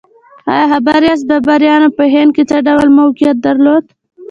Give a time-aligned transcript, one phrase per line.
[0.51, 3.83] ایا خبر یاست بابریانو په هند کې څه ډول موقعیت درلود؟